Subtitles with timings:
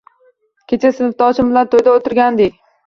[0.73, 2.63] Kecha sinfdoshim bilan toʻyda oʻtirgandik.